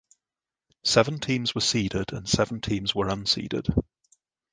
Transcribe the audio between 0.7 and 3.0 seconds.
Seven teams were seeded and seven teams